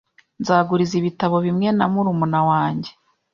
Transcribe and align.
Nzaguriza 0.41 0.93
ibitabo 0.97 1.35
bimwe 1.45 1.69
na 1.77 1.85
murumuna 1.93 2.39
wanjye. 2.49 2.91